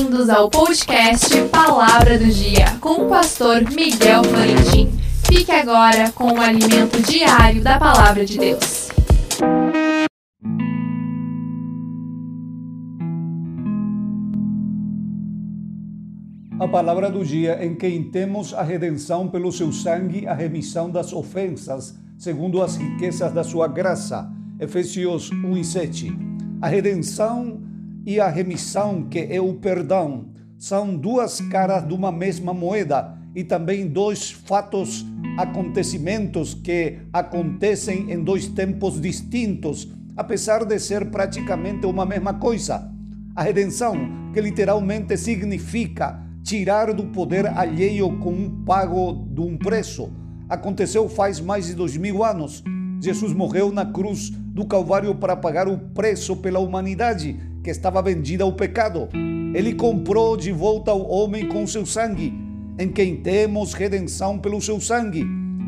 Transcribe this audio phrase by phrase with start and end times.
[0.00, 4.90] Bem-vindos ao podcast Palavra do Dia com o pastor Miguel Florentin.
[5.26, 8.88] Fique agora com o alimento diário da Palavra de Deus.
[16.58, 21.12] A palavra do dia em quem temos a redenção pelo seu sangue, a remissão das
[21.12, 24.32] ofensas, segundo as riquezas da sua graça.
[24.58, 26.18] Efésios 1 e 7.
[26.62, 27.69] A redenção
[28.04, 33.44] e a remissão, que é o perdão, são duas caras de uma mesma moeda e
[33.44, 35.06] também dois fatos,
[35.38, 42.90] acontecimentos que acontecem em dois tempos distintos, apesar de ser praticamente uma mesma coisa.
[43.34, 43.94] A redenção,
[44.34, 50.12] que literalmente significa tirar do poder alheio com um pago de um preço,
[50.48, 52.62] aconteceu faz mais de dois mil anos.
[53.00, 58.44] Jesus morreu na cruz do Calvário para pagar o preço pela humanidade que estava vendida
[58.44, 59.08] ao pecado.
[59.54, 62.32] Ele comprou de volta o homem com seu sangue,
[62.78, 65.24] em quem temos redenção pelo seu sangue.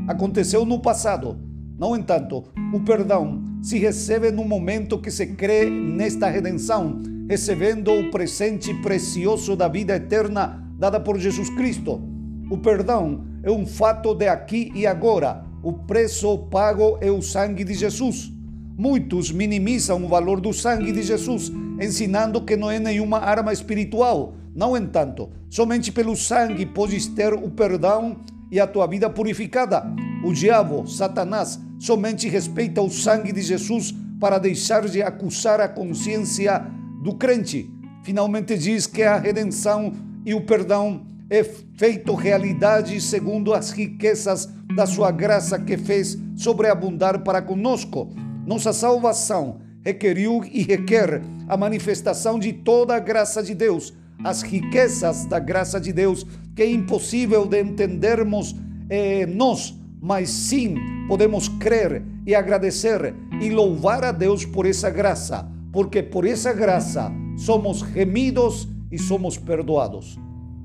[0.09, 1.39] Aconteceu no passado.
[1.79, 8.11] No entanto, o perdão se recebe no momento que se crê nesta redenção, recebendo o
[8.11, 12.03] presente precioso da vida eterna dada por Jesus Cristo.
[12.51, 15.45] O perdão é um fato de aqui e agora.
[15.63, 18.33] O preço pago é o sangue de Jesus.
[18.77, 21.53] Muitos minimizam o valor do sangue de Jesus,
[21.83, 24.35] ensinando que não é nenhuma arma espiritual.
[24.55, 28.19] No entanto, somente pelo sangue podes ter o perdão
[28.51, 29.85] e a tua vida purificada.
[30.25, 36.65] O diabo, Satanás, somente respeita o sangue de Jesus para deixar de acusar a consciência
[37.03, 37.69] do crente.
[38.05, 39.93] Finalmente diz que a redenção
[40.25, 47.21] e o perdão é feito realidade segundo as riquezas da sua graça que fez sobreabundar
[47.25, 48.13] para conosco.
[48.47, 53.93] Nossa salvação requeriu e requer a manifestação de toda a graça de Deus,
[54.25, 58.55] as riquezas da graça de Deus, que é impossível de entendermos
[58.89, 60.77] eh, nós, mas sim
[61.09, 67.11] podemos crer e agradecer e louvar a Deus por essa graça, porque por essa graça
[67.37, 70.19] somos remidos e somos perdoados.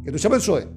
[0.03, 0.76] Que Deus te abençoe.